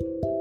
[0.00, 0.33] Thank you.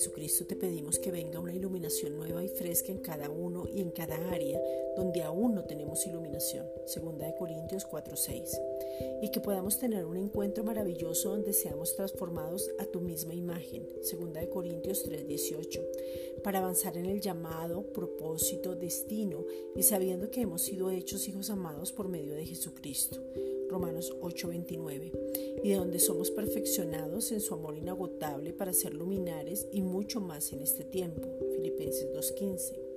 [0.00, 3.90] Jesucristo te pedimos que venga una iluminación nueva y fresca en cada uno y en
[3.90, 4.58] cada área
[4.96, 6.66] donde aún no tenemos iluminación.
[6.86, 8.58] Segunda de Corintios 4:6.
[9.20, 13.86] Y que podamos tener un encuentro maravilloso donde seamos transformados a tu misma imagen.
[14.00, 15.82] Segunda de Corintios 3:18.
[16.42, 19.44] Para avanzar en el llamado, propósito, destino
[19.76, 23.20] y sabiendo que hemos sido hechos hijos amados por medio de Jesucristo.
[23.70, 25.12] Romanos 8:29,
[25.62, 30.52] y de donde somos perfeccionados en su amor inagotable para ser luminares y mucho más
[30.52, 31.22] en este tiempo.
[31.54, 32.90] Filipenses 2:15.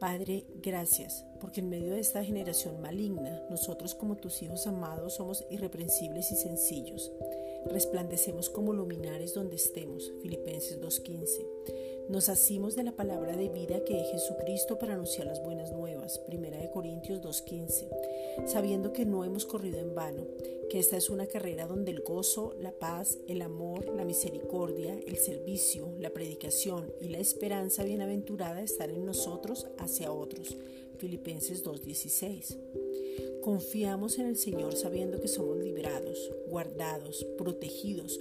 [0.00, 5.44] Padre, gracias, porque en medio de esta generación maligna, nosotros como tus hijos amados somos
[5.50, 7.12] irreprensibles y sencillos.
[7.66, 10.10] Resplandecemos como luminares donde estemos.
[10.22, 11.46] Filipenses 2:15.
[12.08, 15.99] Nos asimos de la palabra de vida que es Jesucristo para anunciar las buenas nuevas.
[16.18, 17.88] Primera de Corintios 2:15
[18.46, 20.26] sabiendo que no hemos corrido en vano,
[20.70, 25.16] que esta es una carrera donde el gozo, la paz, el amor, la misericordia, el
[25.16, 30.56] servicio, la predicación y la esperanza bienaventurada están en nosotros hacia otros.
[30.98, 32.58] Filipenses 2:16.
[33.42, 38.20] Confiamos en el Señor sabiendo que somos librados, guardados, protegidos,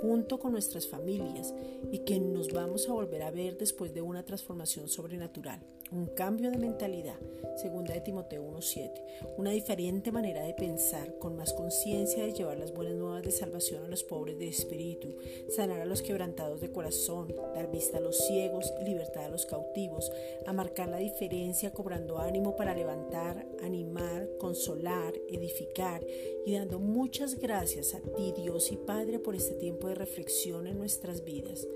[0.00, 1.54] junto con nuestras familias
[1.92, 5.60] y que nos vamos a volver a ver después de una transformación sobrenatural,
[5.90, 7.18] un cambio de mentalidad,
[7.56, 8.90] segunda de Timoteo 1.7,
[9.38, 13.84] una diferente manera de pensar, con más conciencia de llevar las buenas nuevas de salvación
[13.84, 15.16] a los pobres de espíritu,
[15.48, 19.46] sanar a los quebrantados de corazón, dar vista a los ciegos y libertad a los
[19.46, 20.12] cautivos,
[20.46, 26.04] a marcar la diferencia cobrando ánimo para levantar, animar, consolar, edificar
[26.44, 30.78] y dando muchas gracias a ti Dios y Padre por este tiempo de reflexión en
[30.78, 31.66] nuestras vidas.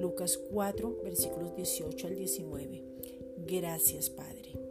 [0.00, 2.82] Lucas 4, versículos 18 al 19.
[3.46, 4.65] Gracias, Padre.